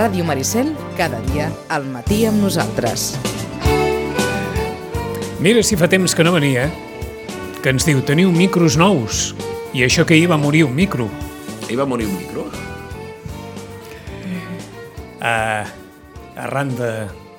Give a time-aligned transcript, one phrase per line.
[0.00, 3.18] Ràdio Maricel, cada dia al matí amb nosaltres.
[5.44, 6.70] Mira si fa temps que no venia,
[7.60, 9.34] que ens diu, teniu micros nous.
[9.76, 11.04] I això que ahir va morir un micro.
[11.66, 12.46] Ahir va morir un micro?
[15.20, 15.68] Uh,
[16.46, 16.88] arran de,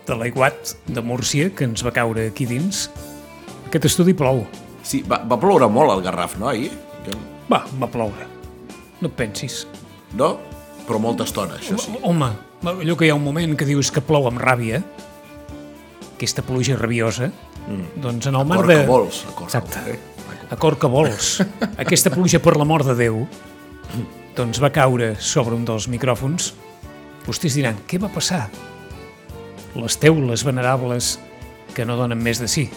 [0.05, 2.83] de l'aiguat de Múrcia, que ens va caure aquí dins,
[3.71, 4.45] aquest estudi plou.
[4.85, 6.69] Sí, va, va ploure molt al Garraf, no, ahir?
[7.09, 7.17] Jo...
[7.49, 8.29] Va, va ploure.
[9.01, 9.63] No et pensis.
[10.13, 10.35] No?
[10.85, 11.97] Però molta estona, això sí.
[12.05, 12.29] Home,
[12.63, 14.81] allò que hi ha un moment que dius que plou amb ràbia,
[16.15, 17.31] aquesta pluja rabiosa,
[17.65, 18.01] mm.
[18.03, 18.79] doncs en el mar Acord de...
[18.81, 19.79] que vols, acord Exacte.
[19.79, 20.47] que vols, eh?
[20.51, 21.31] Acord que vols.
[21.83, 23.23] aquesta pluja per l'amor de Déu,
[24.37, 26.53] doncs va caure sobre un dels micròfons.
[27.25, 28.47] Vostès diran, què va passar?
[29.77, 31.15] Les teules venerables
[31.75, 32.67] que no donen més de si.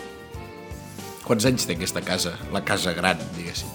[1.24, 2.34] Quants anys té aquesta casa?
[2.52, 3.70] La casa gran, diguéssim.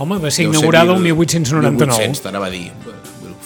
[0.00, 1.76] Home, va ser inaugurada el mil- 1899.
[1.76, 2.70] 1800, t'anava a dir.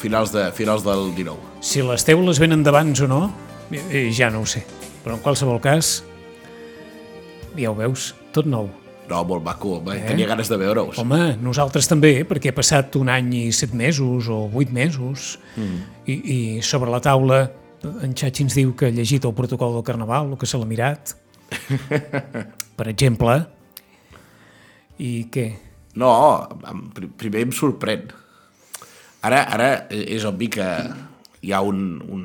[0.04, 1.60] Finals, de, finals del 19.
[1.64, 3.22] Si les teules venen d'abans o no,
[3.72, 4.60] eh, ja no ho sé.
[5.00, 6.02] Però en qualsevol cas,
[7.56, 8.68] ja ho veus, tot nou.
[9.08, 9.96] No, molt maco, home.
[9.96, 10.04] Eh?
[10.04, 10.98] Tenia ganes de veure-us.
[11.00, 15.80] Home, nosaltres també, perquè ha passat un any i set mesos o vuit mesos mm.
[16.04, 17.46] i, i sobre la taula
[17.84, 20.68] en Xachi ens diu que ha llegit el protocol del Carnaval, el que se l'ha
[20.68, 21.14] mirat,
[22.78, 23.38] per exemple,
[25.00, 25.46] i què?
[26.00, 26.12] No,
[27.20, 28.08] primer em sorprèn.
[29.24, 30.66] Ara, ara és obvi que
[31.44, 31.80] hi ha un,
[32.12, 32.24] un,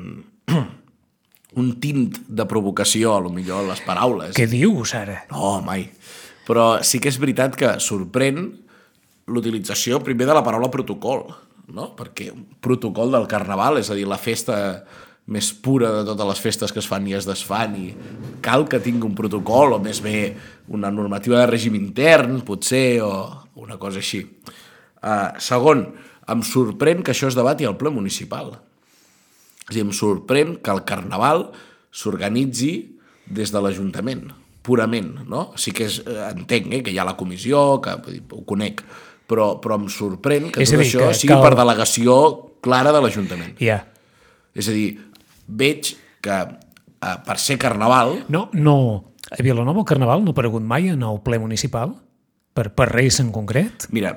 [1.60, 4.34] un tint de provocació, a lo millor, a les paraules.
[4.36, 5.22] Què dius, ara?
[5.32, 5.86] No, mai.
[6.48, 8.42] Però sí que és veritat que sorprèn
[9.30, 11.28] l'utilització primer de la paraula protocol,
[11.70, 11.92] no?
[11.96, 14.58] Perquè un protocol del carnaval, és a dir, la festa
[15.30, 17.90] més pura de totes les festes que es fan i es desfan i
[18.42, 20.32] cal que tingui un protocol o més bé
[20.74, 23.12] una normativa de règim intern, potser, o
[23.62, 24.24] una cosa així.
[25.00, 25.84] Uh, segon,
[26.30, 28.54] em sorprèn que això es debati al ple municipal.
[29.68, 31.48] És dir, em sorprèn que el carnaval
[31.94, 32.72] s'organitzi
[33.30, 34.30] des de l'Ajuntament,
[34.66, 35.50] purament, no?
[35.60, 37.94] Sí que és, eh, entenc eh, que hi ha la comissió, que
[38.30, 38.82] ho conec,
[39.30, 42.16] però, però em sorprèn que És tot dir, això que sigui cal- per delegació
[42.60, 43.54] clara de l'Ajuntament.
[43.62, 43.84] Ja.
[44.54, 44.98] És a dir,
[45.46, 48.76] veig que eh, per ser carnaval, No, no,
[49.30, 51.94] a Vilanova el Carnaval no ha aparegut mai en el ple municipal?
[52.52, 53.86] Per, per res en concret?
[53.94, 54.16] mira,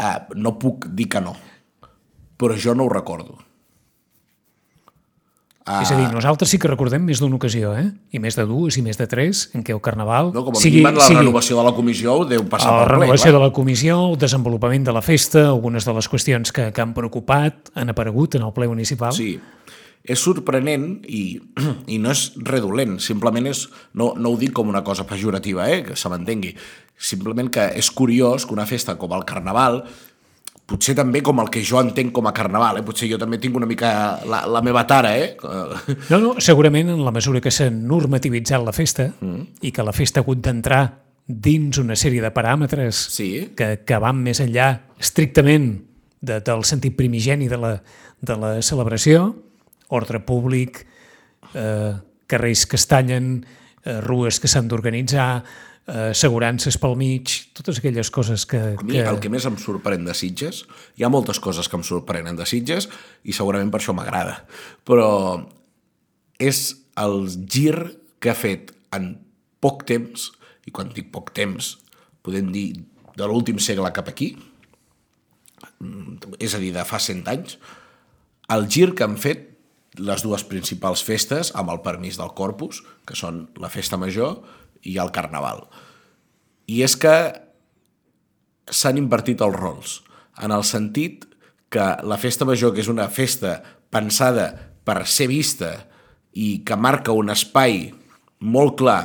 [0.00, 1.36] eh, no puc dir que no,
[2.40, 3.38] però jo no ho recordo.
[5.70, 5.82] Ah.
[5.84, 7.84] És a dir, nosaltres sí que recordem més d'una ocasió, eh?
[8.16, 10.32] I més de dues i més de tres, en què el Carnaval...
[10.34, 10.42] No?
[10.46, 12.96] Com a sigui, mínim la renovació de la comissió ho deu passar la pel ple.
[12.96, 13.34] renovació clar.
[13.36, 16.96] de la comissió, el desenvolupament de la festa, algunes de les qüestions que, que han
[16.96, 19.12] preocupat, han aparegut en el ple municipal.
[19.14, 19.34] Sí,
[20.04, 21.40] és sorprenent i,
[21.94, 25.82] i no és redolent, simplement és, no, no ho dic com una cosa pejorativa, eh,
[25.90, 26.54] que se m'entengui,
[27.00, 29.82] simplement que és curiós que una festa com el Carnaval,
[30.70, 33.58] potser també com el que jo entenc com a Carnaval, eh, potser jo també tinc
[33.58, 33.92] una mica
[34.28, 35.34] la, la meva tara, eh,
[36.12, 39.62] No, no, segurament en la mesura que s'ha normativitzat la festa mm.
[39.66, 40.84] i que la festa ha hagut d'entrar
[41.30, 43.30] dins una sèrie de paràmetres Sí.
[43.56, 45.72] que, que van més enllà estrictament
[46.20, 47.76] de, del sentit primigeni de la,
[48.20, 49.30] de la celebració,
[49.96, 50.84] ordre públic,
[51.54, 51.94] eh,
[52.30, 53.44] carrers que es tallen,
[53.84, 55.42] eh, rues que s'han d'organitzar,
[55.86, 58.60] eh, assegurances pel mig, totes aquelles coses que...
[58.78, 60.64] A mi el que més em sorprèn de Sitges,
[60.96, 62.88] hi ha moltes coses que em sorprenen de Sitges
[63.24, 64.44] i segurament per això m'agrada,
[64.86, 65.08] però
[66.38, 66.62] és
[67.00, 67.74] el gir
[68.20, 69.12] que ha fet en
[69.60, 70.30] poc temps,
[70.66, 71.76] i quan dic poc temps,
[72.22, 72.68] podem dir
[73.16, 74.32] de l'últim segle cap aquí,
[75.80, 77.58] mm, és a dir, de fa 100 anys,
[78.50, 79.49] el gir que han fet
[79.98, 84.38] les dues principals festes amb el permís del Corpus, que són la festa major
[84.86, 85.64] i el Carnaval.
[86.70, 87.14] I és que
[88.70, 89.98] s'han invertit els rols,
[90.38, 91.26] en el sentit
[91.70, 93.58] que la festa major, que és una festa
[93.90, 94.50] pensada
[94.86, 95.72] per ser vista
[96.32, 97.90] i que marca un espai
[98.40, 99.02] molt clar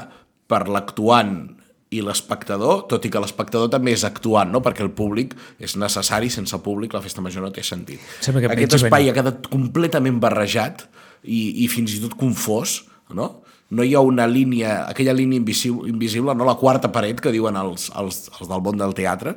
[0.50, 1.55] per l'actuant
[1.95, 4.62] i l'espectador, tot i que l'espectador també és actuant, no?
[4.65, 8.03] perquè el públic és necessari, sense públic la festa major no té sentit.
[8.25, 10.86] Sembla que Aquest espai ha quedat completament barrejat
[11.24, 12.83] i, i fins i tot confós,
[13.15, 13.31] no?
[13.75, 17.57] No hi ha una línia, aquella línia invisible, invisible no la quarta paret que diuen
[17.57, 19.33] els, els, els del món del teatre,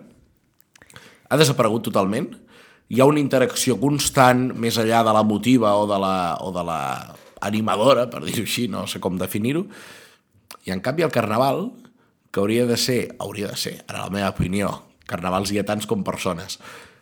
[1.28, 2.28] ha desaparegut totalment.
[2.88, 6.64] Hi ha una interacció constant més enllà de la motiva o de la, o de
[6.64, 6.80] la
[7.44, 9.64] animadora, per dir-ho així, no sé com definir-ho.
[10.68, 11.68] I en canvi el carnaval,
[12.30, 14.70] que hauria de ser, hauria de ser, ara la meva opinió,
[15.08, 16.58] carnavals tants com persones,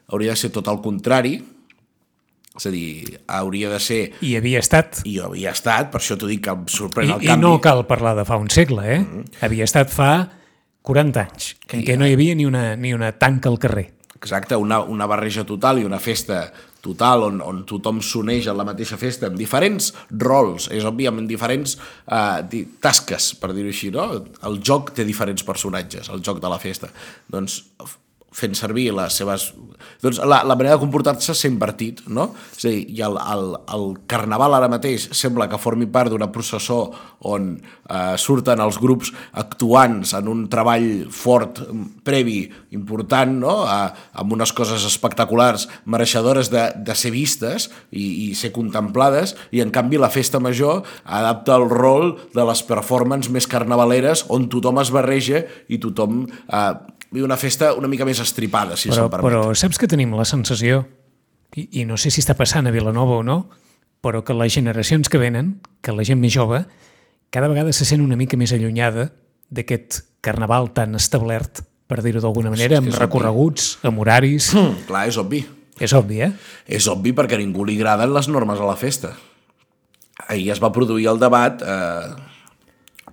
[0.08, 1.40] hauria de ser tot el contrari,
[2.56, 5.02] és a dir, hauria de ser I havia estat.
[5.04, 7.42] i havia estat, per això t'ho dic que em sorprèn I, el I canvi.
[7.42, 9.00] no cal parlar de fa un segle, eh?
[9.00, 9.44] Mm -hmm.
[9.44, 10.30] Havia estat fa
[10.82, 13.92] 40 anys, en què no hi havia ni una, ni una tanca al carrer.
[14.14, 16.52] Exacte, una, una barreja total i una festa
[16.86, 19.92] total on, on tothom s'uneix a la mateixa festa amb diferents
[20.22, 24.08] rols, és obvi, amb diferents eh, tasques, per dir-ho així, no?
[24.46, 26.92] El joc té diferents personatges, el joc de la festa.
[27.32, 27.62] Doncs
[28.36, 29.48] fent servir les seves...
[30.02, 32.28] Doncs la, la manera de comportar-se s'ha invertit, no?
[32.56, 36.28] És a dir, i el, el, el carnaval ara mateix sembla que formi part d'una
[36.32, 36.80] processó
[37.28, 41.62] on eh, surten els grups actuants en un treball fort,
[42.04, 42.42] previ,
[42.76, 43.54] important, no?
[43.64, 49.64] Eh, amb unes coses espectaculars, mereixedores de, de ser vistes i, i ser contemplades, i
[49.64, 54.82] en canvi la festa major adapta el rol de les performances més carnavaleres on tothom
[54.82, 56.74] es barreja i tothom eh,
[57.12, 59.28] viu una festa una mica més estripada, si però, se'm permet.
[59.28, 60.84] Però saps que tenim la sensació,
[61.56, 63.38] i, i no sé si està passant a Vilanova o no,
[64.04, 66.64] però que les generacions que venen, que la gent més jove,
[67.34, 69.10] cada vegada se sent una mica més allunyada
[69.50, 74.50] d'aquest carnaval tan establert, per dir-ho d'alguna manera, amb recorreguts, amb horaris...
[74.54, 75.44] Mm, clar, és obvi.
[75.82, 76.30] És obvi, eh?
[76.66, 79.12] És obvi perquè a ningú li agraden les normes a la festa.
[80.26, 81.62] Ahir es va produir el debat...
[81.62, 82.34] Eh,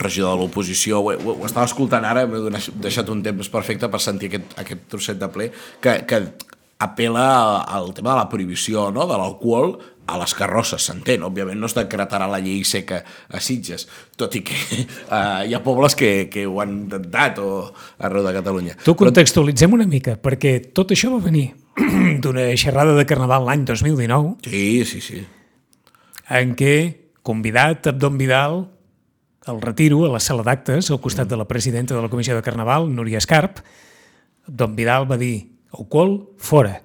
[0.03, 4.01] regidor de l'oposició, ho, ho, ho estava escoltant ara, m'he deixat un temps perfecte per
[4.03, 5.49] sentir aquest, aquest trosset de ple,
[5.83, 6.21] que, que
[6.83, 9.07] apela al tema de la prohibició no?
[9.07, 9.77] de l'alcohol
[10.07, 11.23] a les carrosses, s'entén.
[11.23, 13.85] Òbviament no es decretarà la llei seca a Sitges,
[14.19, 17.51] tot i que uh, hi ha pobles que, que ho han intentat o
[18.03, 18.75] arreu de Catalunya.
[18.83, 21.47] Tu contextualitzem una mica, perquè tot això va venir
[22.23, 24.35] d'una xerrada de Carnaval l'any 2019.
[24.49, 25.23] Sí, sí, sí.
[26.33, 26.75] En què,
[27.23, 28.65] convidat Abdon Vidal,
[29.47, 32.41] el retiro a la sala d'actes al costat de la presidenta de la Comissió de
[32.41, 33.59] Carnaval, Núria Escarp,
[34.47, 36.81] Don Vidal va dir alcohol, fora.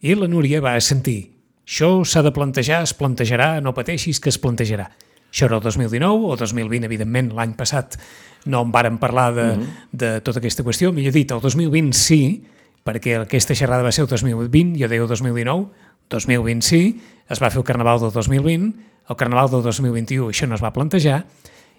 [0.00, 1.32] I la Núria va sentir
[1.66, 4.90] això s'ha de plantejar, es plantejarà, no pateixis que es plantejarà.
[5.32, 7.96] Això era el 2019 o 2020, evidentment, l'any passat
[8.44, 9.68] no en vàrem parlar de, uh -huh.
[9.92, 10.92] de tota aquesta qüestió.
[10.92, 12.44] Millor dit, el 2020 sí,
[12.84, 15.68] perquè aquesta xerrada va ser el 2020, jo deia el 2019,
[16.10, 18.74] 2020 sí, es va fer el Carnaval del 2020,
[19.08, 21.26] el Carnaval del 2021 això no es va plantejar,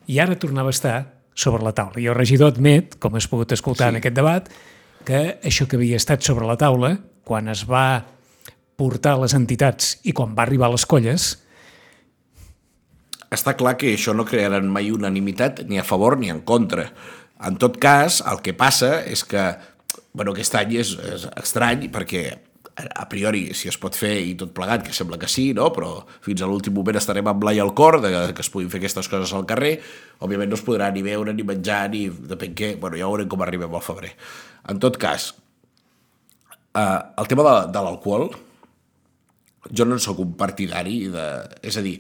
[0.07, 0.97] i ara tornava a estar
[1.35, 1.99] sobre la taula.
[2.01, 3.95] I el regidor admet, com has pogut escoltar sí.
[3.95, 4.49] en aquest debat,
[5.03, 8.03] que això que havia estat sobre la taula, quan es va
[8.79, 11.31] portar les entitats i quan va arribar a les colles...
[13.33, 16.83] Està clar que això no crearan mai unanimitat ni a favor ni en contra.
[17.41, 19.41] En tot cas, el que passa és que
[20.13, 22.23] bueno, aquest any és, és estrany perquè
[22.75, 25.67] a priori, si es pot fer i tot plegat, que sembla que sí, no?
[25.75, 25.91] però
[26.25, 29.09] fins a l'últim moment estarem amb l'ai al cor de que es puguin fer aquestes
[29.11, 29.75] coses al carrer.
[30.25, 32.71] Òbviament no es podrà ni veure, ni menjar, ni depèn què.
[32.81, 34.15] Bueno, ja veurem com arribem al febrer.
[34.73, 35.29] En tot cas,
[36.73, 38.27] eh, el tema de, de l'alcohol,
[39.69, 41.27] jo no sóc un partidari de...
[41.61, 41.99] És a dir,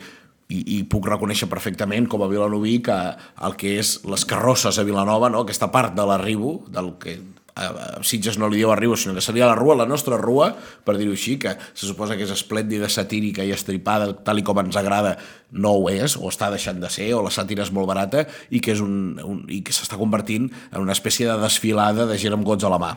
[0.49, 2.97] i, i puc reconèixer perfectament com a vilanoví que
[3.45, 5.45] el que és les carrosses a Vilanova, no?
[5.45, 7.19] aquesta part de l'arribo, del que
[7.55, 10.49] a Sitges no li diu arribo, sinó que seria la rua, la nostra rua,
[10.85, 14.61] per dir-ho així, que se suposa que és esplèndida, satírica i estripada, tal i com
[14.63, 15.15] ens agrada,
[15.53, 18.61] no ho és, o està deixant de ser, o la sàtira és molt barata, i
[18.63, 22.37] que, és un, un, i que s'està convertint en una espècie de desfilada de gent
[22.37, 22.93] amb gots a la mà.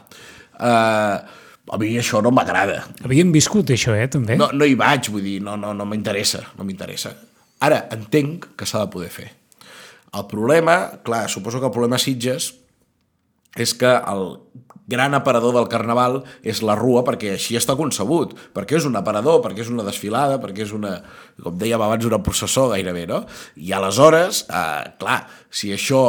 [0.56, 2.84] Uh, a mi això no m'agrada.
[3.04, 4.38] Havíem viscut això, eh, també?
[4.40, 7.12] No, no hi vaig, vull dir, no, no, no m'interessa, no m'interessa.
[7.66, 9.32] Ara, entenc que s'ha de poder fer.
[10.16, 12.54] El problema, clar, suposo que el problema Sitges
[13.56, 14.26] és que el
[14.86, 19.40] gran aparador del Carnaval és la rua perquè així està concebut, perquè és un aparador,
[19.44, 20.94] perquè és una desfilada, perquè és una,
[21.42, 23.24] com dèiem abans, una processó gairebé, no?
[23.58, 25.24] I aleshores, eh, clar,
[25.56, 26.02] si això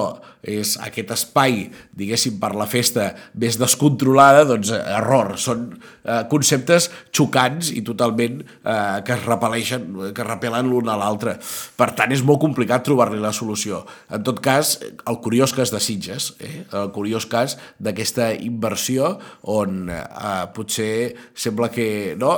[0.47, 1.65] és aquest espai,
[1.97, 5.33] diguéssim, per la festa més descontrolada, doncs eh, error.
[5.39, 10.97] Són eh, conceptes xocants i totalment eh, que es repeleixen, que es repelen l'un a
[10.99, 11.37] l'altre.
[11.79, 13.83] Per tant, és molt complicat trobar-li la solució.
[14.13, 14.77] En tot cas,
[15.07, 16.63] el curiós cas de Sitges, eh?
[16.67, 19.15] el curiós cas d'aquesta inversió
[19.57, 20.91] on eh, potser
[21.35, 21.87] sembla que
[22.19, 22.35] no,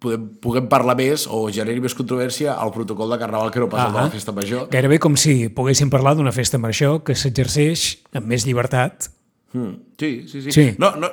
[0.00, 3.86] podem, puguem parlar més o generi més controvèrsia al protocol de Carnaval que no pas
[3.86, 4.66] ah de la festa major.
[4.72, 9.12] Gairebé com si poguéssim parlar d'una festa major que s'exerceix amb més llibertat
[9.52, 10.52] Mm, sí, sí, sí.
[10.52, 10.64] sí.
[10.76, 11.08] No, no,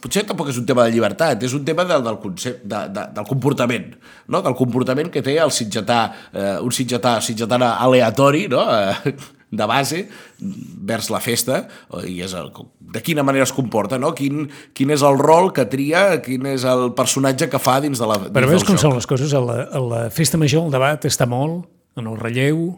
[0.00, 3.02] potser tampoc és un tema de llibertat, és un tema del, del, concept, de, de,
[3.18, 3.90] del comportament,
[4.32, 4.40] no?
[4.46, 5.98] del comportament que té el sitgetà,
[6.32, 8.64] eh, un sitgetà, sitgetana aleatori, no?
[8.72, 9.14] Eh,
[9.56, 10.04] de base
[10.38, 11.64] vers la festa
[12.06, 12.50] i és el,
[12.94, 14.12] de quina manera es comporta, no?
[14.16, 18.08] Quin, quin és el rol que tria, quin és el personatge que fa dins de
[18.10, 20.74] la dins Però veus com són les coses, a la, a la festa major el
[20.74, 21.64] debat està molt
[21.98, 22.72] en el relleu,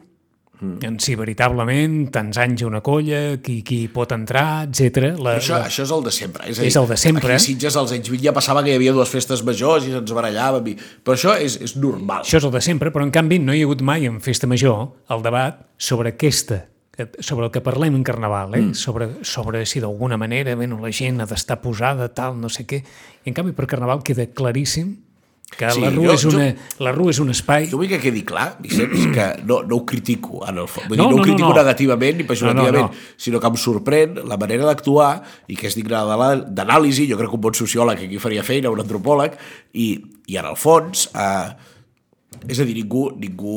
[0.60, 0.78] Mm.
[0.88, 5.12] En si veritablement, tants anys una colla, qui, qui pot entrar, etc.
[5.20, 5.66] La, això, la...
[5.68, 6.46] això és el de sempre.
[6.48, 7.34] És, és dir, el de sempre.
[7.34, 9.96] Aquí a Sitges als anys 20 ja passava que hi havia dues festes majors i
[9.98, 10.72] ens barallàvem.
[10.72, 10.76] I...
[11.04, 12.24] Però això és, és normal.
[12.24, 14.48] Això és el de sempre, però en canvi no hi ha hagut mai en festa
[14.48, 16.64] major el debat sobre aquesta
[17.20, 18.62] sobre el que parlem en Carnaval, eh?
[18.62, 18.74] Mm.
[18.74, 22.80] sobre, sobre si d'alguna manera bueno, la gent ha d'estar posada, tal, no sé què.
[23.24, 24.94] I en canvi per Carnaval queda claríssim
[25.56, 26.46] Que Sí, la, rua jo- és una,
[26.84, 27.64] la rua és un espai...
[27.70, 30.88] Jo vull que quedi clar, Vicenç, que no, no ho critico, en el fons.
[30.90, 31.54] Vull No, dir, no, no, ho no, critico no.
[31.62, 33.14] negativament ni pejorativament, No, no, no.
[33.16, 36.02] sinó que em sorprèn la manera d'actuar i que és digna
[36.52, 37.06] d'anàlisi.
[37.08, 39.38] Jo crec que un bon sociòleg aquí faria feina, un antropòleg,
[39.80, 39.88] i,
[40.28, 41.48] i en el fons, eh,
[42.52, 43.56] és a dir, ningú, ningú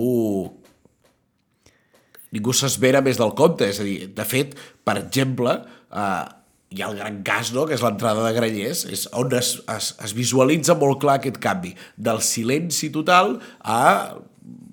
[2.32, 3.68] ningú s'esvera més del compte.
[3.74, 5.56] És a dir, de fet, per exemple,
[5.92, 6.26] eh,
[6.70, 9.92] hi ha el gran cas, no?, que és l'entrada de Grallers, és on es, es,
[10.06, 13.80] es visualitza molt clar aquest canvi, del silenci total a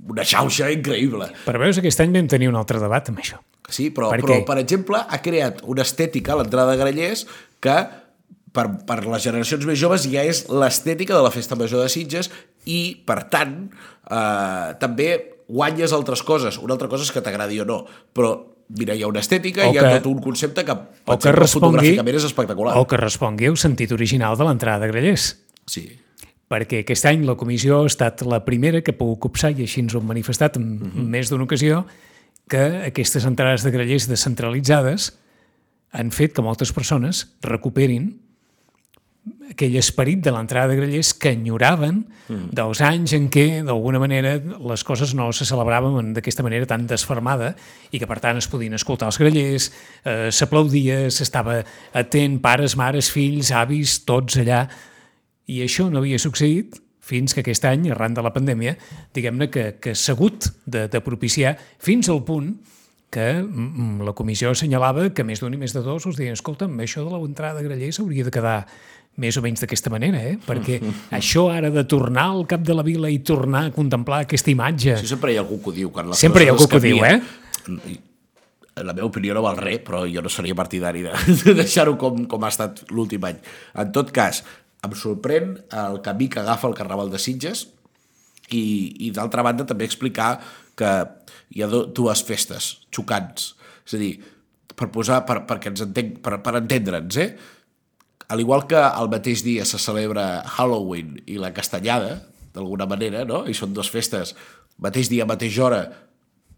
[0.06, 1.30] una xauxa increïble.
[1.46, 3.40] Però veus, aquest any vam tenir un altre debat amb això.
[3.66, 7.24] Sí, però, Per però per exemple, ha creat una estètica a l'entrada de Grallers
[7.64, 7.76] que
[8.56, 12.30] per, per les generacions més joves ja és l'estètica de la Festa Major de Sitges
[12.64, 13.56] i, per tant,
[14.06, 15.08] eh, també
[15.48, 16.60] guanyes altres coses.
[16.62, 17.82] Una altra cosa és que t'agradi o no,
[18.14, 18.36] però
[18.68, 21.32] mira, hi ha una estètica, O hi ha que- tot un concepte que, O que
[21.32, 22.76] respongui, fotogràficament és espectacular.
[22.78, 25.42] o que respongui al sentit original de l'entrada de Grallers.
[25.66, 25.98] Sí.
[26.48, 29.80] perquè aquest any la comissió ha estat la primera que ha pogut copsar, i així
[29.80, 31.02] ens ho hem manifestat en uh -huh.
[31.08, 31.86] més d'una ocasió,
[32.48, 35.18] que aquestes entrades de grellers descentralitzades
[35.90, 38.20] han fet que moltes persones recuperin
[39.50, 42.50] aquell esperit de l'entrada de grellers que enyoraven mm.
[42.54, 47.54] dels anys en què, d'alguna manera, les coses no se celebraven d'aquesta manera tan desfermada
[47.90, 49.70] i que, per tant, es podien escoltar els grellers,
[50.04, 51.60] eh, s'aplaudia, s'estava
[51.96, 54.66] atent, pares, mares, fills, avis, tots allà.
[55.50, 58.74] I això no havia succeït fins que aquest any, arran de la pandèmia,
[59.14, 62.50] diguem-ne que, que s'ha hagut de, de propiciar fins al punt
[63.16, 66.74] que mm, la comissió assenyalava que més d'un i més de dos us deien escolta'm,
[66.84, 68.58] això de l'entrada de grellers hauria de quedar
[69.16, 70.34] més o menys d'aquesta manera, eh?
[70.44, 70.76] perquè
[71.18, 74.98] això ara de tornar al cap de la vila i tornar a contemplar aquesta imatge...
[75.00, 75.92] Sí, sempre hi ha algú que ho diu.
[75.94, 77.16] Quan les Sempre hi ha algú que ho diu, eh?
[78.76, 82.26] La meva opinió no val res, però jo no seria partidari de, de deixar-ho com,
[82.28, 83.40] com ha estat l'últim any.
[83.80, 84.42] En tot cas,
[84.84, 87.64] em sorprèn el camí que agafa el Carnaval de Sitges
[88.52, 88.60] i,
[89.08, 90.34] i d'altra banda també explicar
[90.76, 90.92] que
[91.54, 93.54] hi ha dues festes xocants.
[93.86, 94.14] És a dir,
[94.76, 97.30] per posar, per, perquè ens entenc, per, per entendre'ns, eh?
[98.32, 102.18] Al igual que el mateix dia se celebra Halloween i la Castanyada,
[102.56, 103.44] d'alguna manera, no?
[103.46, 104.34] I són dues festes,
[104.82, 105.80] mateix dia, mateixa hora,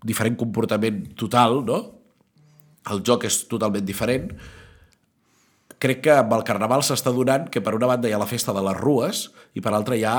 [0.06, 1.82] diferent comportament total, no?
[2.88, 4.30] El joc és totalment diferent.
[5.78, 8.54] Crec que amb el Carnaval s'està donant que per una banda hi ha la festa
[8.56, 10.18] de les rues i per l'altra hi ha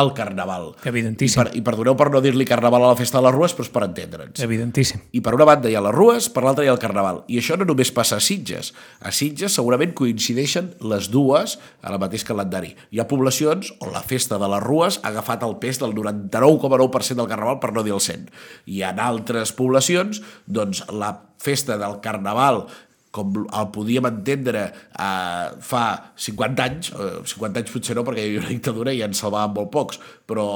[0.00, 0.72] el Carnaval.
[0.84, 1.40] Evidentíssim.
[1.40, 3.66] I, per, I perdoneu per no dir-li Carnaval a la festa de les rues, però
[3.66, 4.42] és per entendre'ns.
[4.44, 5.02] Evidentíssim.
[5.14, 7.22] I per una banda hi ha les rues, per l'altra hi ha el carnaval.
[7.30, 8.72] I això no només passa a Sitges.
[9.00, 12.74] A Sitges segurament coincideixen les dues a la mateix calendari.
[12.90, 17.20] Hi ha poblacions on la festa de les rues ha agafat el pes del 99,9%
[17.20, 18.32] del carnaval, per no dir el 100.
[18.70, 22.64] I en altres poblacions, doncs, la festa del carnaval
[23.14, 25.84] com el podíem entendre eh, fa
[26.18, 29.54] 50 anys, eh, 50 anys potser no perquè hi havia una dictadura i en salvaven
[29.54, 30.46] molt pocs, però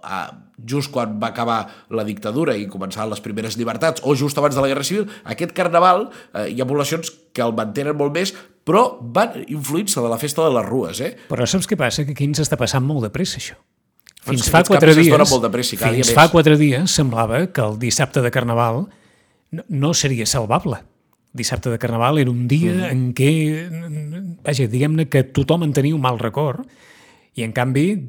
[0.00, 0.22] eh,
[0.70, 1.58] just quan va acabar
[1.92, 5.04] la dictadura i començaven les primeres llibertats, o just abans de la Guerra Civil,
[5.36, 8.32] aquest carnaval eh, hi ha poblacions que el mantenen molt més,
[8.64, 11.12] però van influint-se de la festa de les rues, eh?
[11.28, 12.06] Però saps què passa?
[12.08, 13.60] Que aquí ens està passant molt de pressa, això.
[14.24, 18.22] Fins fa quatre dies, molt de pressa fins fa quatre dies semblava que el dissabte
[18.24, 18.86] de Carnaval
[19.52, 20.80] no, no seria salvable.
[21.34, 22.84] Dissabte de Carnaval era un dia Mhm.
[22.90, 26.64] en què, vaja, diguem-ne que tothom en tenia un mal record
[27.34, 28.06] i en canvi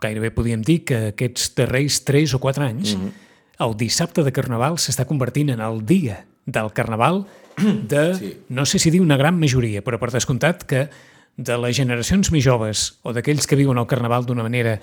[0.00, 3.10] gairebé podíem dir que aquests darrers 3 o 4 anys Mhm.
[3.58, 7.26] el dissabte de Carnaval s'està convertint en el dia del Carnaval
[7.88, 8.36] de, Sí.
[8.50, 10.90] no sé si dir una gran majoria, però per descomptat que
[11.36, 14.80] de les generacions més joves o d'aquells que viuen el Carnaval d'una manera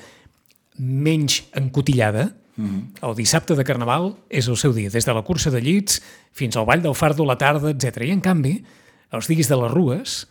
[0.77, 5.59] menys encotillada, el dissabte de Carnaval és el seu dia, des de la cursa de
[5.59, 5.99] llits
[6.35, 8.05] fins al ball del fardo a la tarda, etc.
[8.07, 8.55] I en canvi,
[9.11, 10.21] els dies de les rues,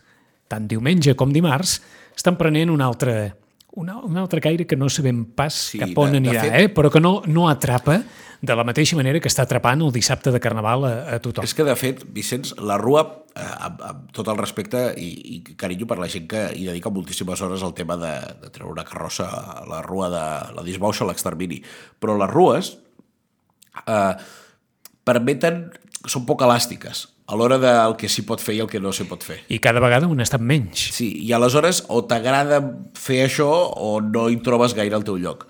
[0.49, 1.79] tant diumenge com dimarts,
[2.17, 3.35] estan prenent un altre,
[3.75, 6.59] una, un altre caire que no sabem pas Sí, cap on de- de anirà, fet-
[6.61, 6.69] eh?
[6.73, 8.01] però que no, no atrapa
[8.45, 11.43] de la mateixa manera que està atrapant el dissabte de Carnaval a, a tothom.
[11.47, 13.01] És que, de fet, Vicenç, la Rua,
[13.33, 16.91] eh, amb, amb tot el respecte i, i carinyo per la gent que hi dedica
[16.93, 18.13] moltíssimes hores al tema de,
[18.43, 20.25] de treure una carrossa a la Rua de
[20.59, 21.61] la disbauxa a l'extermini,
[21.99, 22.75] però les rues
[23.87, 24.13] eh,
[25.03, 25.71] permeten,
[26.11, 29.07] són poc elàstiques a l'hora del que s'hi pot fer i el que no s'hi
[29.09, 29.39] pot fer.
[29.49, 30.89] I cada vegada han estat menys.
[30.93, 32.59] Sí, i aleshores o t'agrada
[32.97, 35.47] fer això o no hi trobes gaire al teu lloc.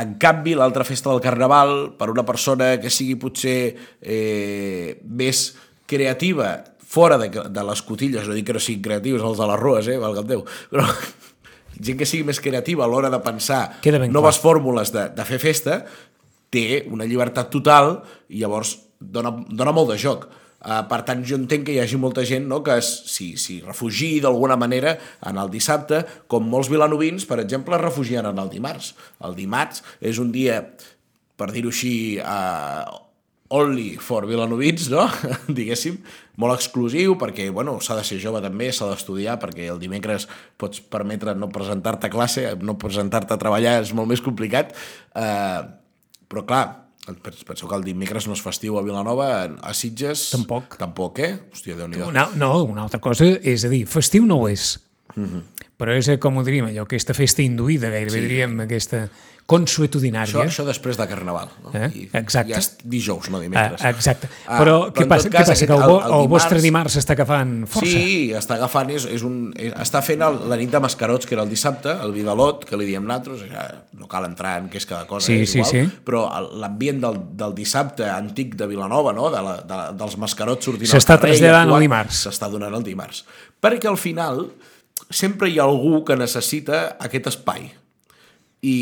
[0.00, 3.58] En canvi, l'altra festa del Carnaval, per una persona que sigui potser
[4.00, 5.50] eh, més
[5.88, 9.60] creativa, fora de, de les cotilles, no dic que no siguin creatius els de les
[9.60, 10.84] rues, eh, valga'm Déu, però
[11.86, 15.82] gent que sigui més creativa a l'hora de pensar noves fórmules de, de fer festa,
[16.52, 17.98] té una llibertat total
[18.32, 20.26] i llavors dona, dona molt de joc.
[20.66, 24.16] Uh, per tant, jo entenc que hi hagi molta gent no, que s'hi si refugi
[24.24, 24.96] d'alguna manera
[25.28, 26.00] en el dissabte,
[26.32, 28.94] com molts vilanovins, per exemple, es refugien en el dimarts.
[29.26, 30.62] El dimarts és un dia,
[31.38, 33.04] per dir-ho així, uh,
[33.54, 35.04] only for vilanovins, no?
[35.58, 36.00] diguéssim,
[36.40, 40.26] molt exclusiu, perquè bueno, s'ha de ser jove també, s'ha d'estudiar, perquè el dimecres
[40.58, 44.74] pots permetre no presentar-te a classe, no presentar-te a treballar és molt més complicat,
[45.14, 45.62] uh,
[46.26, 46.64] però clar,
[47.06, 49.28] Penseu que el dimecres no és festiu a Vilanova,
[49.62, 50.30] a Sitges...
[50.34, 50.74] Tampoc.
[50.80, 51.32] Tampoc, eh?
[51.54, 54.72] Hòstia, déu nhi Una, no, una altra cosa és a dir, festiu no ho és,
[55.14, 55.24] mm.
[55.24, 55.70] -hmm.
[55.78, 58.26] però és, eh, com ho diríem, allò, aquesta festa induïda, gairebé sí.
[58.26, 59.08] diríem, aquesta
[59.46, 60.26] consuetudinària.
[60.34, 61.48] Això, això després de Carnaval.
[61.64, 61.70] No?
[61.78, 61.86] Eh?
[61.94, 62.50] I, Exacte.
[62.52, 63.80] Ja és dijous, no dimecres.
[63.84, 64.28] Ah, exacte.
[64.46, 65.66] Ah, però però què passa, tot què cas, passa?
[65.70, 67.92] Que el, el- el el vostre dimarts- està agafant força?
[67.92, 71.36] Sí, està agafant, és, és un, és, està fent el, la nit de mascarots, que
[71.38, 74.82] era el dissabte, el Vidalot, que li diem nosaltres, ja no cal entrar en què
[74.82, 76.02] és cada cosa, Sí, és sí, igual, sí.
[76.04, 79.30] però el- l'ambient del, del dissabte antic de Vilanova, no?
[79.30, 82.26] de la, de, dels mascarots sortint S'està al i traslladant actuant, dimarts.
[82.26, 83.22] S'està donant el dimarts.
[83.62, 84.48] Perquè al final
[85.10, 87.70] sempre hi ha algú que necessita aquest espai.
[88.62, 88.76] I,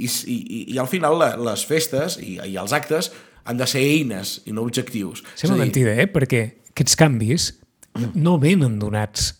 [0.00, 3.10] i, i, i al final la, les festes i, i els actes
[3.46, 5.22] han de ser eines i no objectius.
[5.34, 6.06] Sembla dir, mentida, eh?
[6.10, 6.42] Perquè
[6.72, 7.50] aquests canvis
[8.14, 9.32] no venen donats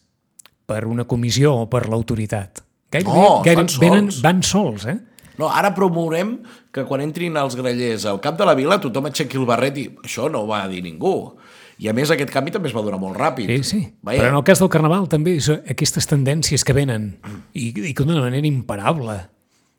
[0.66, 2.62] per una comissió o per l'autoritat.
[2.92, 3.80] Gairebé, No, es gaire, fan sols.
[3.82, 4.96] venen, van sols, eh?
[5.36, 6.38] No, ara promourem
[6.72, 9.84] que quan entrin els grellers al cap de la vila tothom aixequi el barret i
[10.06, 11.34] això no ho va dir ningú.
[11.78, 13.50] I a més aquest canvi també es va donar molt ràpid.
[13.58, 13.80] Sí, sí.
[14.00, 15.34] Vaja, Però en el cas del Carnaval també
[15.68, 17.18] aquestes tendències que venen
[17.52, 19.18] i, i que d'una manera imparable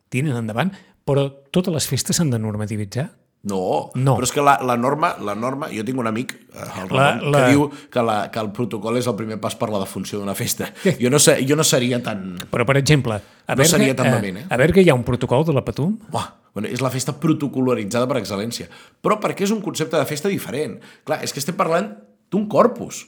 [0.10, 0.72] tiren endavant,
[1.08, 3.10] però totes les festes s'han de normativitzar.
[3.48, 4.16] No, No.
[4.18, 7.12] però és que la, la norma, la norma, jo tinc un amic, eh, el La-
[7.14, 9.80] Ramon, la- que diu que, la, que el protocol és el primer pas per la
[9.80, 10.72] defunció d'una festa.
[11.00, 12.34] Jo no, sé, jo no seria tan...
[12.52, 14.48] Però, per exemple, a No seria tan eh, vehement, eh?
[14.50, 18.08] a que hi ha un protocol de la Patum, Buah, bueno, és la festa protocolaritzada
[18.10, 18.68] per excel·lència.
[19.02, 20.80] Però perquè és un concepte de festa diferent.
[21.06, 21.94] Clar, és que estem parlant
[22.34, 23.06] d'un corpus.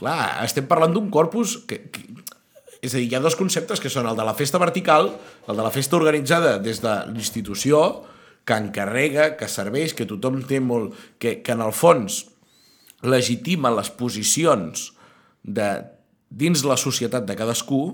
[0.00, 2.00] Clar, estem parlant d'un corpus que, que...
[2.82, 5.12] És a dir, hi ha dos conceptes que són el de la festa vertical,
[5.46, 8.02] el de la festa organitzada des de l'institució,
[8.44, 10.96] que encarrega, que serveix, que tothom té molt...
[11.22, 12.24] Que, que en el fons
[13.06, 14.88] legitima les posicions
[15.42, 15.68] de,
[16.30, 17.84] dins la societat de cadascú,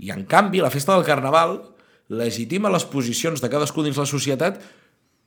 [0.00, 1.58] i en canvi la festa del Carnaval
[2.12, 4.60] legitima les posicions de cadascú dins la societat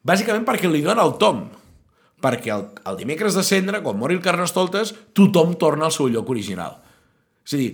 [0.05, 1.47] bàsicament perquè li dona el tom.
[2.19, 6.29] Perquè el, el dimecres de cendre, quan mori el Carnestoltes, tothom torna al seu lloc
[6.33, 6.77] original.
[7.45, 7.71] És a dir,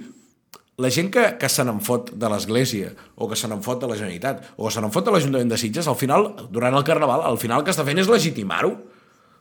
[0.77, 3.87] la gent que, que se n'en fot de l'Església, o que se n'en fot de
[3.87, 6.83] la Generalitat, o que se n'en fot de l'Ajuntament de Sitges, al final, durant el
[6.87, 8.73] Carnaval, al final el que està fent és legitimar-ho.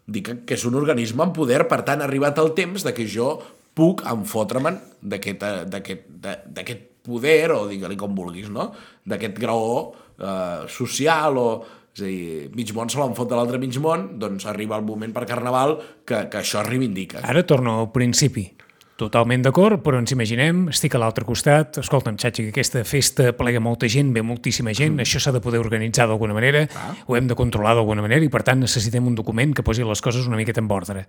[0.07, 2.93] Dir que, que és un organisme amb poder, per tant, ha arribat el temps de
[2.95, 3.35] que jo
[3.75, 4.69] puc enfotre'm
[5.03, 8.71] d'aquest eh, poder, o digue-li com vulguis, no?
[9.05, 9.79] D'aquest graó
[10.19, 11.49] eh, social, o...
[11.95, 15.13] És a dir, mig món se l'enfot de l'altre mig món, doncs arriba el moment
[15.15, 17.21] per Carnaval que, que això es reivindica.
[17.23, 18.49] Ara torno al principi.
[18.97, 23.59] Totalment d'acord, però ens imaginem, estic a l'altre costat, escolta'm, xatxa, que aquesta festa plega
[23.59, 26.61] molta gent, ve moltíssima gent, això s'ha de poder organitzar d'alguna manera,
[27.09, 30.01] ho hem de controlar d'alguna manera i, per tant, necessitem un document que posi les
[30.01, 31.09] coses una miqueta en ordre.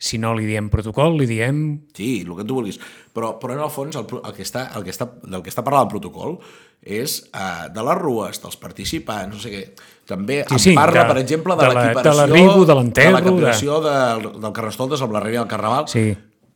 [0.00, 1.58] Si no li diem protocol, li diem...
[1.92, 2.78] Sí, el que tu vulguis.
[3.12, 5.60] Però, però en el fons el, el que està, el que està, del que està
[5.66, 6.38] parlant el protocol
[6.80, 9.60] és uh, de les rues, dels participants, no sé què.
[10.08, 12.08] També Sí, sí, en parla, de- per exemple, de de, la- l'equiparació...
[12.08, 15.84] de l'arribo, de l'enterro, De l'equiparació del, del Carnestoltes amb la Rèria del Carnaval.
[15.92, 16.06] Sí.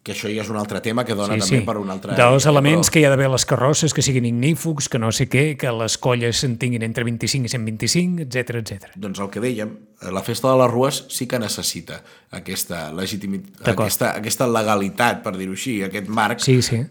[0.04, 1.64] Que això ja és un altre tema que dona Sí, també sí.
[1.64, 2.12] per un altre...
[2.18, 5.24] Dels elements però- que hi ha d'haver les carrosses, que siguin ignífugs, que no sé
[5.32, 8.90] què, que les colles se'n tinguin entre 25 i 125, etc etc.
[9.00, 12.02] Doncs el que dèiem, eh, la festa de les rues sí que necessita
[12.36, 16.82] aquesta legitimitat, aquesta, aquesta legalitat, per dir-ho així, aquest marc, Sí, sí.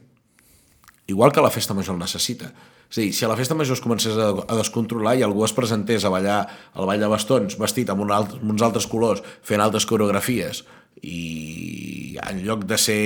[1.08, 2.50] igual que la festa major el necessita.
[2.94, 5.46] És a dir, si a la festa major es comencés a, a descontrolar i algú
[5.46, 6.42] es presentés a ballar
[6.74, 10.64] al ball de bastons vestit amb, un alt, amb uns altres colors, fent altres coreografies,
[11.02, 13.00] i en lloc de ser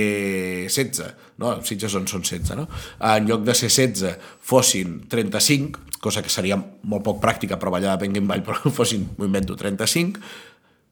[0.68, 2.68] 16, no, Sitges on són 16, no?
[3.08, 7.96] En lloc de ser 16 fossin 35, cosa que seria molt poc pràctica per ballar
[7.96, 10.22] de Penguin Ball, però fossin, m'ho invento, 35,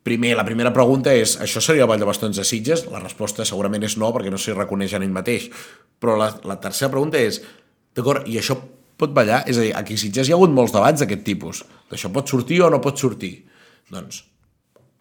[0.07, 2.85] Primer, la primera pregunta és, això seria el Ball de Bastons de Sitges?
[2.93, 5.49] La resposta segurament és no, perquè no s'hi reconeix en ell mateix.
[5.99, 7.41] Però la, la tercera pregunta és,
[7.91, 8.55] d'acord, i això
[9.03, 9.41] pot ballar?
[9.51, 11.65] És a dir, aquí a Sitges hi ha hagut molts debats d'aquest tipus.
[11.91, 13.33] D'això pot sortir o no pot sortir?
[13.91, 14.21] Doncs,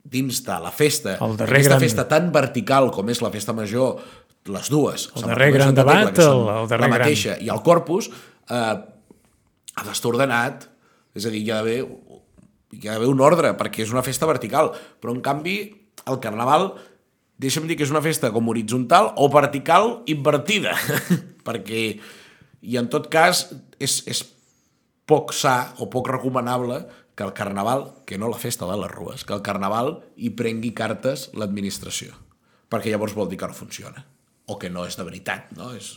[0.05, 3.97] dins de la festa, El aquesta gran- festa tan vertical com és la festa major,
[4.45, 6.99] les dues, El darrer gran debat, el- el darrer la gran.
[6.99, 8.11] mateixa, i el corpus,
[8.49, 8.75] eh,
[9.75, 10.67] ha d'estar ordenat,
[11.15, 11.79] és a dir, hi ha d'haver
[12.75, 16.73] hi ha d'haver un ordre, perquè és una festa vertical, però en canvi el carnaval,
[17.39, 20.73] deixa'm dir que és una festa com horitzontal o vertical invertida,
[21.47, 21.99] perquè,
[22.61, 23.47] i en tot cas,
[23.79, 24.25] és, és
[25.05, 26.85] poc sa o poc recomanable
[27.15, 30.73] que el Carnaval, que no la festa de les rues, que el Carnaval hi prengui
[30.75, 32.13] cartes l'administració,
[32.69, 34.05] perquè llavors vol dir que no funciona,
[34.45, 35.71] o que no és de veritat, no?
[35.73, 35.93] És,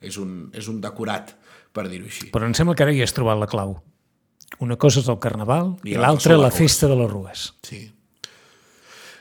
[0.00, 1.34] és, un, és un decorat,
[1.74, 2.30] per dir-ho així.
[2.34, 3.80] Però em sembla que ara hi has trobat la clau.
[4.60, 6.58] Una cosa és el Carnaval I i, l'altra la rues.
[6.58, 7.44] festa de les rues.
[7.66, 7.84] Sí.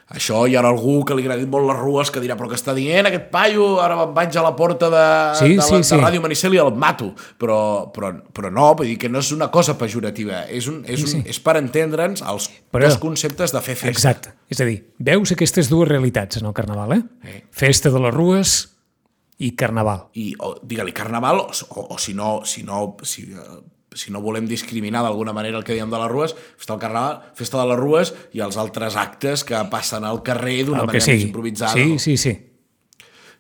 [0.10, 2.74] Això hi ha algú que li agradi molt les rues que dirà però que està
[2.74, 5.04] dient aquest paio, ara vaig a la porta de,
[5.38, 5.96] Sí, de, sí, la, sí.
[5.96, 7.12] de Ràdio Manicel i el mato.
[7.38, 7.60] Però,
[7.94, 11.12] però, però no, vull dir que no és una cosa pejorativa, és, un, és, un,
[11.14, 11.24] Sí, sí.
[11.30, 13.94] és per entendre'ns els Però- dos conceptes de fer festa.
[13.94, 14.34] Exacte.
[14.50, 17.04] És a dir, veus aquestes dues realitats en el Carnaval, eh?
[17.30, 17.44] Eh.
[17.52, 18.58] Festa de les rues
[19.38, 20.08] i Carnaval.
[20.20, 20.34] I
[20.68, 23.62] digue-li carnaval, o, o, o si no, si no, si, eh,
[23.98, 27.22] si no volem discriminar d'alguna manera el que diem de les rues, festa del carnaval,
[27.38, 31.10] festa de les rues i els altres actes que passen al carrer d'una manera més
[31.10, 31.30] sigui.
[31.30, 31.74] improvisada.
[31.74, 32.00] Sí, no?
[32.00, 32.36] sí, sí.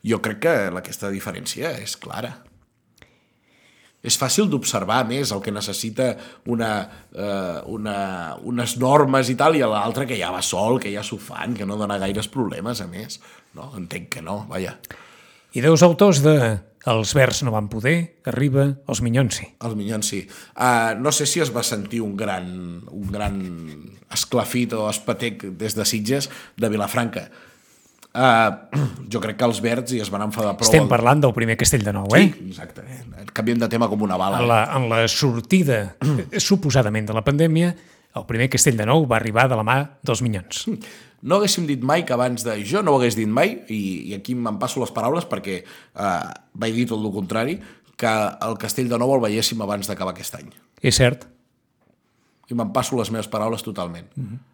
[0.10, 2.38] Jo crec que aquesta diferència és clara.
[4.00, 6.14] És fàcil d'observar més el que necessita
[6.48, 6.72] una,
[7.12, 7.98] eh, una,
[8.48, 11.68] unes normes i tal, i l'altre que ja va sol, que ja s'ho fan, que
[11.68, 13.20] no dona gaires problemes, a més.
[13.60, 13.74] No?
[13.76, 14.78] Entenc que no, vaja.
[15.54, 16.36] I dos autors de
[16.88, 19.48] Els verds no van poder, arriba, els minyons sí.
[19.68, 20.22] Els minyons sí.
[20.56, 22.48] Uh, no sé si es va sentir un gran,
[22.88, 23.36] un gran
[24.16, 27.26] esclafit o espatec des de Sitges de Vilafranca.
[28.10, 28.80] Uh,
[29.12, 30.70] jo crec que els verds hi es van enfadar prou.
[30.70, 32.30] Estem parlant del primer castell de nou, eh?
[32.32, 32.88] Sí, exacte.
[33.36, 34.40] Canviem de tema com una bala.
[34.40, 35.84] En la, en la sortida,
[36.50, 37.76] suposadament, de la pandèmia,
[38.16, 40.64] el primer castell de nou va arribar de la mà dels minyons.
[41.22, 42.56] No haguéssim dit mai que abans de...
[42.66, 46.30] Jo no ho hagués dit mai, i, i aquí me'n passo les paraules perquè eh,
[46.54, 47.58] vaig dir tot el contrari,
[48.00, 48.14] que
[48.48, 50.54] el Castell de Nou el veiéssim abans d'acabar aquest any.
[50.80, 51.28] És cert.
[52.50, 54.08] I me'n passo les meves paraules totalment.
[54.16, 54.46] Mm -hmm.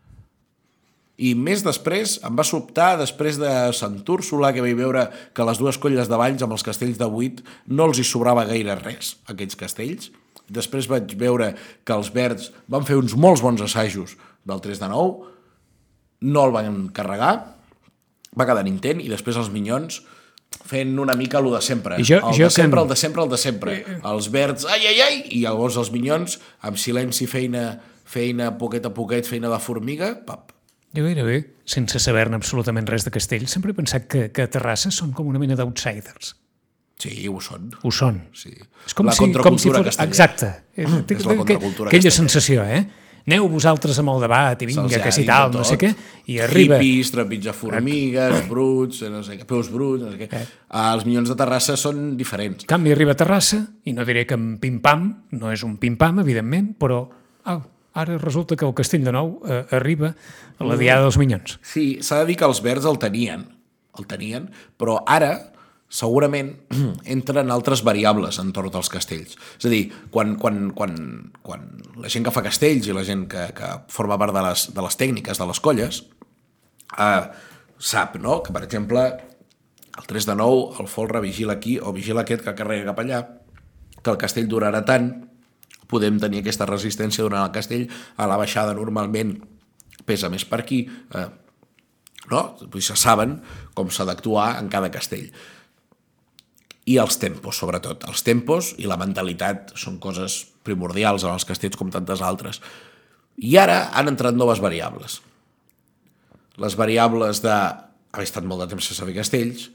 [1.16, 5.62] I més després, em va sobtar, després de Sant Úrsula, que vaig veure que les
[5.62, 9.16] dues colles de Valls amb els castells de 8 no els hi sobrava gaire res,
[9.32, 10.12] aquests castells.
[10.52, 14.90] Després vaig veure que els verds van fer uns molts bons assajos del 3 de
[14.92, 15.35] 9,
[16.22, 17.56] no el van carregar,
[18.38, 20.02] va quedar en intent, i després els minyons
[20.66, 21.98] fent una mica el de sempre.
[22.00, 23.76] I jo- el jo de que sempre, en- el de sempre, el de sempre.
[24.04, 28.94] Els verds, ai, ai, ai, i llavors els minyons, amb silenci, feina, feina, poquet a
[28.94, 30.52] poquet, feina de formiga, pap.
[30.96, 34.92] Jo gairebé, sense saber-ne absolutament res de castell, sempre he pensat que, que a Terrassa
[34.96, 36.36] són com una mena d'outsiders.
[36.98, 37.74] Sí, ho són.
[37.84, 38.22] Ho són.
[38.32, 38.54] Sí.
[38.88, 39.98] És com La si, com si contracultura fos...
[39.98, 40.08] castellera.
[40.08, 40.52] Exacte.
[40.78, 40.88] És,
[41.20, 42.16] És la contracultura Aquella castellera.
[42.16, 42.88] sensació, eh?
[43.26, 45.90] Aneu vosaltres amb el debat i vinga, que si tal, no sé què,
[46.30, 46.78] i arriba...
[46.78, 50.30] Hippies, trepitjar formigues, bruts, no sé què, peus bruts, no sé què.
[50.30, 50.44] Eh.
[50.94, 52.68] Els minyons de Terrassa són diferents.
[52.68, 55.08] En canvi, arriba a Terrassa, i no diré que en pim-pam,
[55.40, 57.02] no és un pim-pam, evidentment, però
[57.50, 57.66] au,
[57.98, 60.14] ara resulta que el Castell de Nou eh, arriba
[60.60, 61.58] a la Diada dels Minyons.
[61.66, 63.48] Sí, s'ha de dir que els verds el tenien,
[63.98, 65.34] el tenien, però ara
[65.90, 66.52] segurament
[67.16, 69.38] entren altres variables entorn dels castells.
[69.60, 70.96] És a dir, quan, quan, quan,
[71.46, 71.68] quan
[72.02, 74.86] la gent que fa castells i la gent que, que forma part de les, de
[74.86, 76.02] les tècniques, de les colles,
[76.98, 77.24] eh,
[77.78, 79.06] sap, no?, que, per exemple,
[79.96, 83.22] el 3 de 9, el folre vigila aquí o vigila aquest que carrega cap allà,
[84.02, 85.10] que el castell durarà tant,
[85.90, 89.38] podem tenir aquesta resistència durant el castell, a la baixada normalment
[90.06, 90.84] pesa més per aquí,
[91.16, 91.28] eh,
[92.32, 92.42] no?
[92.72, 93.40] Vull se saben
[93.78, 95.30] com s'ha d'actuar en cada castell.
[96.86, 98.04] I els tempos, sobretot.
[98.06, 102.62] Els tempos i la mentalitat són coses primordials en els castells com tantes altres.
[103.42, 105.20] I ara han entrat noves variables.
[106.62, 109.66] Les variables de haver estat molt de temps sense fer castells,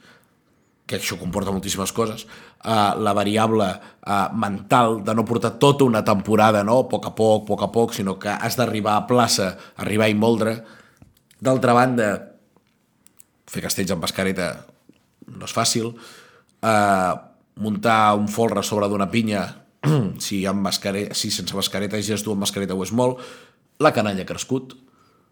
[0.90, 2.24] que això comporta moltíssimes coses,
[2.64, 6.80] uh, la variable uh, mental de no portar tota una temporada, no?
[6.82, 10.08] a poc a poc, a poc a poc, sinó que has d'arribar a plaça, arribar
[10.10, 10.56] i moldre.
[11.38, 12.08] D'altra banda,
[13.50, 14.50] fer castells amb mascareta
[15.30, 15.92] no és fàcil,
[16.62, 17.12] uh,
[17.60, 19.44] muntar un folre sobre d'una pinya,
[20.24, 23.20] si, amb mascareta, si sense mascareta ja es du amb mascareta ho és molt,
[23.80, 24.76] la canalla ha crescut.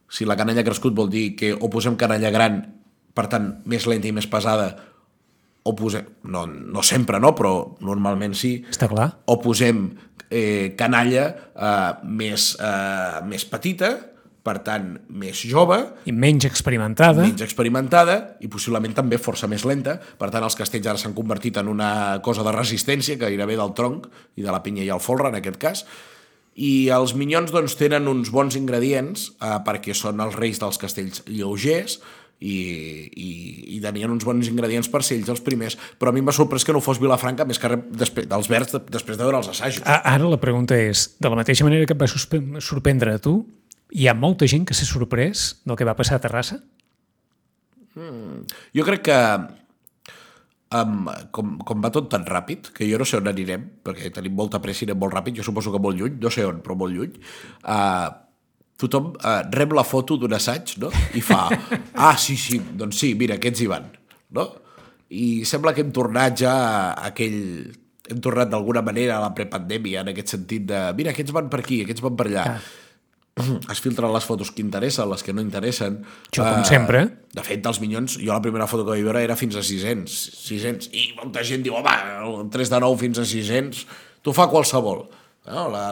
[0.09, 2.63] Si la canalla ha crescut vol dir que o posem canalla gran,
[3.15, 4.71] per tant, més lenta i més pesada,
[5.69, 7.53] o posem, no, no sempre, no, però
[7.85, 9.11] normalment sí, Està clar?
[9.29, 9.83] o posem
[10.31, 13.91] eh, canalla eh, més, eh, més petita,
[14.49, 15.77] per tant, més jove,
[16.09, 17.21] I menys experimentada.
[17.29, 19.99] menys experimentada i possiblement també força més lenta.
[20.19, 21.91] Per tant, els castells ara s'han convertit en una
[22.25, 24.09] cosa de resistència que gairebé del tronc
[24.41, 25.85] i de la pinya i el folre, en aquest cas.
[26.59, 31.21] I els minyons doncs, tenen uns bons ingredients eh, perquè són els reis dels castells
[31.31, 32.01] lleugers
[32.43, 32.55] i,
[33.19, 33.29] i,
[33.77, 35.77] i tenien uns bons ingredients per ser ells els primers.
[35.99, 38.83] Però a mi m'ha sorprès que no fos Vilafranca, més que després, dels verds, de-
[38.95, 39.83] després de veure els assajos.
[39.87, 42.11] Ara la pregunta és, de la mateixa manera que et va
[42.63, 43.37] sorprendre a tu,
[43.93, 46.61] hi ha molta gent que s'ha sorprès del que va passar a Terrassa?
[48.77, 49.19] Jo crec que
[50.77, 54.37] um, com, com va tot tan ràpid, que jo no sé on anirem, perquè tenim
[54.39, 56.77] molta pressa i anem molt ràpid, jo suposo que molt lluny, no sé on, però
[56.79, 57.19] molt lluny,
[57.65, 58.09] uh,
[58.79, 60.93] tothom eh, rep la foto d'un assaig, no?
[61.19, 61.49] I fa,
[62.07, 63.89] ah, sí, sí, doncs sí, mira, aquests hi van,
[64.39, 64.47] no?
[65.11, 66.55] I sembla que hem tornat ja
[66.95, 67.39] a aquell...
[68.09, 71.59] Hem tornat d'alguna manera a la prepandèmia, en aquest sentit de, mira, aquests van per
[71.61, 72.45] aquí, aquests van per allà.
[73.73, 76.01] Es filtren les fotos que interessen, les que no interessen.
[76.31, 77.05] Això, com sempre.
[77.35, 80.17] De fet, dels Minyons, jo la primera foto que vaig veure era fins a 600.
[80.49, 80.91] 600.
[80.93, 83.85] I molta gent diu, home, el 3 de 9 fins a 600,
[84.25, 85.05] t'ho fa qualsevol.
[85.49, 85.69] No?
[85.73, 85.85] La,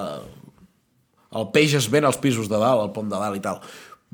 [1.37, 3.63] el peix es ven als pisos de dalt, al pont de dalt i tal.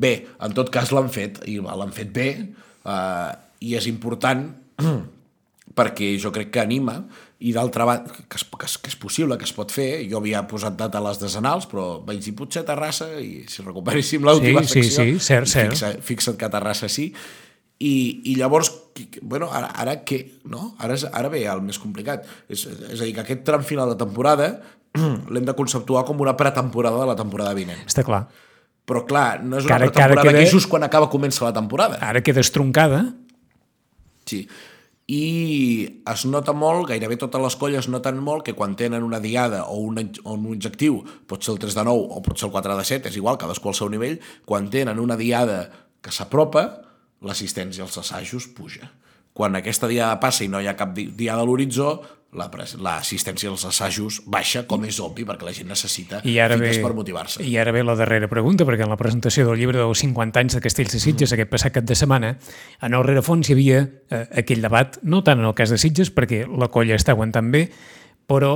[0.02, 4.46] Bé, en tot cas l'han fet, i l'han fet bé, eh, i és important
[5.76, 6.98] perquè jo crec que anima
[7.42, 10.20] i d'altra banda, que, es, que, es, que és possible, que es pot fer, jo
[10.20, 14.62] havia posat data a les desenals, però vaig dir potser Terrassa, i si recuperéssim l'última
[14.62, 15.72] Sí, sí, secció, sí, cert, cert.
[15.74, 17.08] Fixa, fixa't que a Terrassa sí,
[17.82, 17.94] i,
[18.30, 18.70] i llavors,
[19.26, 20.20] bueno, ara, ara què?
[20.46, 20.74] No?
[20.78, 22.28] Ara, és, ara ve el més complicat.
[22.46, 24.52] És, és a dir, que aquest tram final de temporada
[25.32, 27.82] l'hem de conceptuar com una pretemporada de la temporada vinent.
[27.90, 28.28] Està clar.
[28.86, 31.42] Però clar, no és Que una que ara pretemporada que, queda- just quan acaba comença
[31.48, 31.98] la temporada.
[32.06, 33.02] Ara queda estroncada,
[34.30, 34.44] Sí.
[35.10, 39.64] I es nota molt, gairebé totes les colles noten molt que quan tenen una diada
[39.66, 42.52] o un, o un objectiu, pot ser el 3 de 9 o pot ser el
[42.54, 45.66] 4 de 7, és igual, cadascú al seu nivell, quan tenen una diada
[46.02, 46.64] que s'apropa,
[47.22, 48.92] l'assistència als assajos puja.
[49.34, 52.00] Quan aquesta diada passa i no hi ha cap di- diada a l'horitzó,
[52.32, 52.46] la
[52.80, 56.94] l'assistència als assajos baixa, com és obvi, perquè la gent necessita I ara, ve, per
[56.96, 57.44] motivar-se.
[57.44, 60.56] I ara ve la darrera pregunta, perquè en la presentació del llibre dels 50 anys
[60.56, 62.38] de Castells de Sitges, aquest passat cap de setmana,
[62.80, 66.08] en el rerefons hi havia eh, aquell debat, no tant en el cas de Sitges,
[66.08, 67.66] perquè la colla està aguantant bé,
[68.24, 68.54] però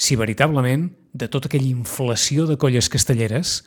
[0.00, 3.58] si veritablement de tota aquella inflació de colles castelleres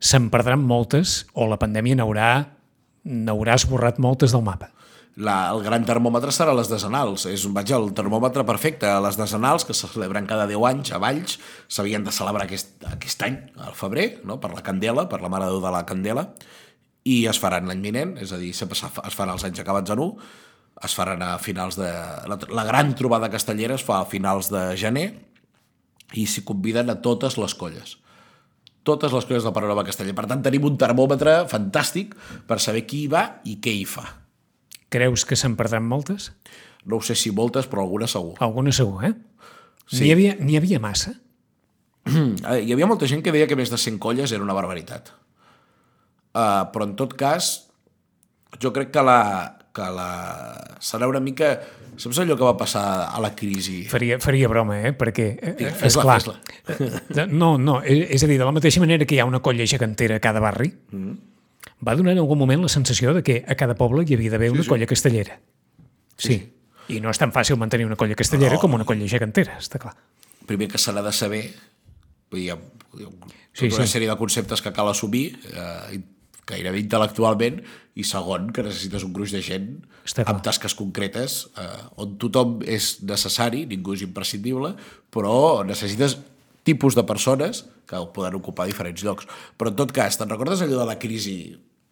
[0.00, 2.30] se'n perdran moltes o la pandèmia n'haurà
[3.04, 4.70] n'haurà esborrat moltes del mapa.
[5.20, 7.26] La, el gran termòmetre serà les desenals.
[7.28, 8.88] És, vaja, el termòmetre perfecte.
[9.04, 11.36] Les desenals, que se celebren cada 10 anys a Valls,
[11.68, 14.38] s'havien de celebrar aquest, aquest any, al febrer, no?
[14.40, 16.30] per la Candela, per la Mare de la Candela,
[17.04, 20.00] i es faran l'any vinent, és a dir, sempre es faran els anys acabats en
[20.00, 20.30] 1,
[20.86, 21.90] es faran a finals de...
[22.30, 25.10] La, la gran trobada castellera es fa a finals de gener
[26.16, 27.98] i s'hi conviden a totes les colles
[28.82, 30.14] totes les colles del panorama casteller.
[30.18, 32.16] Per tant, tenim un termòmetre fantàstic
[32.48, 34.21] per saber qui hi va i què hi fa.
[34.92, 36.30] Creus que se'n perdran moltes?
[36.84, 38.34] No ho sé si moltes, però algunes segur.
[38.44, 39.12] Alguna segur, eh?
[39.86, 40.02] Sí.
[40.04, 41.14] N'hi havia, n'hi havia massa?
[42.12, 45.12] Eh, Hi havia molta gent que deia que més de 100 colles era una barbaritat.
[46.32, 47.50] Uh, però en tot cas,
[48.58, 49.18] jo crec que la,
[49.74, 50.08] que la...
[50.82, 51.52] serà una mica...
[52.02, 53.82] Saps allò que va passar a la crisi?
[53.86, 54.94] Faria, faria broma, eh?
[54.96, 56.38] Perquè, eh, fes-la, clar,
[56.72, 59.42] eh, no, no, és és a dir, de la mateixa manera que hi ha una
[59.44, 61.12] colla gegantera a cada barri, Mm.
[61.86, 64.50] Va donar en algun moment la sensació de que a cada poble hi havia d'haver
[64.54, 64.68] una sí.
[64.70, 65.40] colla castellera.
[66.16, 66.38] Sí.
[66.92, 68.60] I no és tan fàcil mantenir una colla castellera No.
[68.60, 69.94] com una colla gegantera, està clar.
[70.46, 71.44] Primer que s'ha de saber,
[72.30, 72.58] vull dir, hi ha,
[72.98, 73.12] hi ha
[73.52, 73.92] Sí, tota una sí.
[73.98, 76.00] sèrie de conceptes que cal assumir, eh,
[76.48, 77.60] gairebé intel·lectualment,
[77.94, 79.66] i segon, que necessites un gruix de gent
[80.06, 80.34] Està clar.
[80.34, 81.66] amb tasques concretes, eh,
[82.00, 84.74] on tothom és necessari, ningú és imprescindible,
[85.12, 86.16] però necessites
[86.62, 89.28] tipus de persones que poden ocupar diferents llocs.
[89.58, 91.36] Però en tot cas, te'n recordes allò de la crisi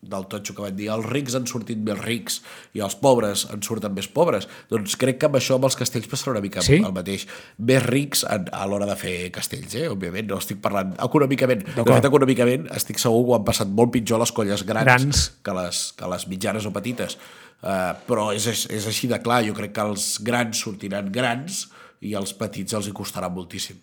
[0.00, 2.38] del totxo que van dir els rics han sortit més rics
[2.72, 4.46] i els pobres en surten més pobres?
[4.72, 6.78] Doncs crec que amb això amb els castells passarà una mica Sí?
[6.80, 7.26] el mateix.
[7.59, 9.90] Més rics en, a l'hora de fer castells, eh?
[9.92, 11.66] òbviament, no estic parlant econòmicament.
[11.76, 15.26] De fet, econòmicament estic segur que ho han passat molt pitjor les colles grans, Grans.
[15.44, 17.18] Que, les, que les mitjanes o petites.
[17.61, 21.66] Uh, però és, és així de clar, jo crec que els grans sortiran grans
[22.00, 23.76] i els petits els hi costarà moltíssim.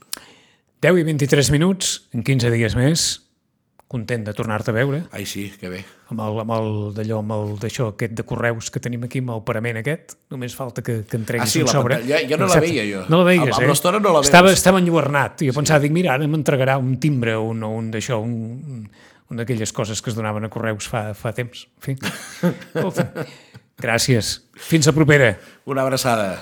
[0.82, 3.08] 10 i 23 minuts, en 15 dies més,
[3.88, 5.78] content de tornar-te a veure, Ai, sí, que bé.
[6.12, 9.32] amb el, amb el d'allò, amb el d'això, aquest de correus que tenim aquí, amb
[9.38, 12.00] el parament aquest, només falta que, que entreguis Ah, sí, un la sobre.
[12.04, 12.68] Ja- ja no la Exacte.
[12.68, 13.06] veia jo.
[13.08, 13.70] No la veies, Amb- amb eh?
[13.72, 14.28] l'estona no la veus.
[14.28, 15.42] Estava, estava enlluernat.
[15.42, 18.36] I jo pensava, dic, mira, ara m'entregarà un timbre o un, o un d'això, un,
[18.60, 18.84] un,
[19.32, 21.66] una d'aquelles coses que es donaven a correus fa, fa temps.
[21.80, 21.96] En fi.
[22.76, 23.08] Escolta,
[23.80, 24.42] gràcies.
[24.68, 25.32] Fins la propera.
[25.66, 26.42] Una abraçada.